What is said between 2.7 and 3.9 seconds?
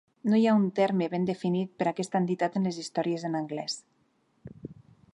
les històries en anglès.